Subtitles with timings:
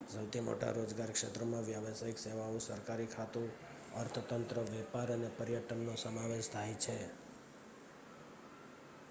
[0.09, 3.45] સૌથી મોટા રોજગાર ક્ષેત્રોમાં વ્યાવસાયિક સેવાઓ સરકારી ખાતું
[3.95, 6.97] અર્થતંત્ર વેપાર અને પર્યટનનો સમાવેશ થાય છે